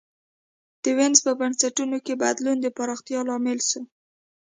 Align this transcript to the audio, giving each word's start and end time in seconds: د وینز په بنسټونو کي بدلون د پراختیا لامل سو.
د 0.83 0.85
وینز 0.97 1.19
په 1.25 1.31
بنسټونو 1.39 1.97
کي 2.05 2.13
بدلون 2.23 2.57
د 2.61 2.67
پراختیا 2.77 3.19
لامل 3.29 3.59
سو. 3.69 3.81